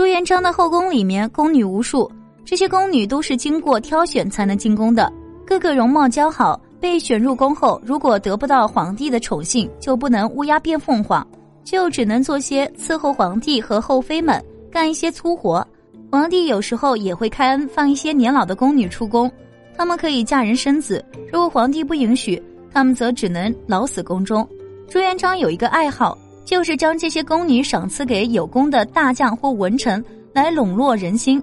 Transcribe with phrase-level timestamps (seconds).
[0.00, 2.10] 朱元璋的后宫里面宫女无数，
[2.42, 5.12] 这些宫女都是经过挑选才能进宫的，
[5.44, 6.58] 个个容貌姣好。
[6.80, 11.24] 被选入宫后，如果得不到皇帝的宠幸，就不能乌鸦变凤凰，
[11.64, 14.42] 就只能做些伺候皇帝和后妃们
[14.72, 15.62] 干一些粗活。
[16.10, 19.30] 皇帝有时候也会开恩放一些年老的宫女出宫，
[19.76, 21.04] 她们可以嫁人生子。
[21.30, 22.42] 如果皇帝不允许，
[22.72, 24.48] 她们则只能老死宫中。
[24.88, 26.16] 朱元璋有一个爱好，
[26.50, 31.40] 就是将这些宫女赏赐给有功的大将或文臣，来笼络人心。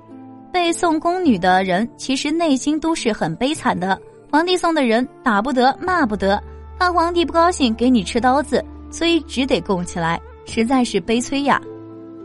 [0.52, 3.98] 被送宫女的人其实内心都是很悲惨的。
[4.30, 6.44] 皇帝送的人打不得，骂不得，
[6.78, 11.62] 怕皇帝不高兴给你吃刀子，所以只得供起来，实在是悲催呀。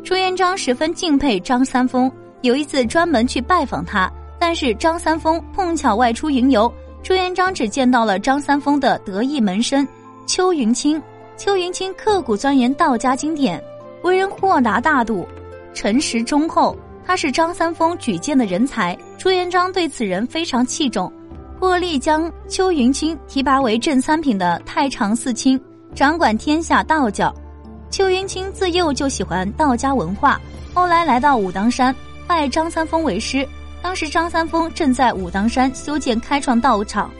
[0.03, 9.87] 朱元璋十分敬佩张三丰，有一次专门去拜访他，但是张三丰碰巧外出云游，朱元璋只见到了张三丰的得意门生
[10.27, 11.01] 邱云清。
[11.37, 13.63] 邱云清刻苦钻研道家经典，
[14.03, 15.27] 为人豁达大度，
[15.75, 18.97] 诚实忠厚，他是张三丰举荐的人才。
[19.19, 21.13] 朱元璋对此人非常器重。
[21.59, 25.61] 破例将邱云清提拔为正三品的太常寺卿，
[25.95, 27.35] 掌管天下道教。
[27.91, 30.41] 邱云清自幼就喜欢道家文化，
[30.75, 31.95] 后来来到武当山
[32.27, 33.47] 拜张三丰为师。
[33.81, 37.11] 当时张三丰正在武当山修建开创道场，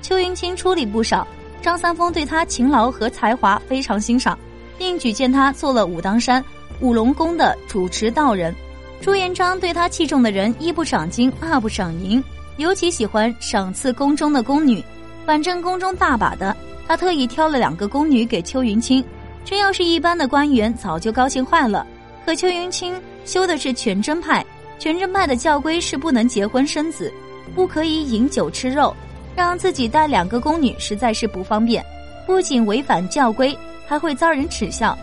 [0.00, 1.26] 邱云清出力不少。
[1.64, 4.38] 张三丰对他勤劳和才华非常欣赏，
[4.76, 6.44] 并举荐他做了武当山
[6.80, 8.54] 五龙宫的主持道人。
[9.00, 12.22] 朱元璋对他器重的人，一不赏金，二不赏银。
[12.58, 14.84] 尤其喜欢赏赐宫中的宫女，
[15.24, 16.54] 反正宫中大把的，
[16.86, 19.02] 他特意挑了两个宫女给邱云清。
[19.42, 21.86] 这要是一般的官员，早就高兴坏了。
[22.26, 24.44] 可邱云清修的是全真派，
[24.78, 27.10] 全真派的教规是不能结婚生子，
[27.54, 28.94] 不可以饮酒吃肉，
[29.36, 31.84] 让自己带两个宫女实在是不方便，
[32.26, 34.96] 不仅违反教规，还会遭人耻笑。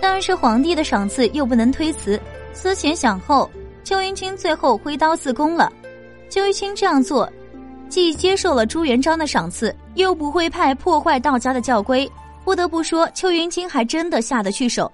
[0.00, 2.20] 但是皇帝的赏赐又不能推辞，
[2.52, 3.50] 思前想后，
[3.84, 5.72] 邱云清最后挥刀自宫了。
[6.28, 7.30] 邱云清这样做，
[7.88, 12.10] 既接受了朱元璋的赏赐，又不会派破坏道家的教规。
[12.44, 14.90] 不得不说，邱云清还真的下得去手。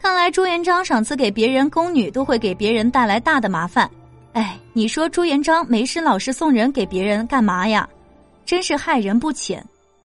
[0.00, 3.90] 看来朱元璋赏赐给别人宫女，都会给别人带来大的麻烦。
[4.32, 7.88] 哎，你说朱元璋没事老是送人给别人干嘛呀？
[8.46, 9.66] 真是害人不浅。